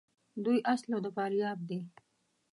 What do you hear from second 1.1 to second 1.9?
فاریاب دي.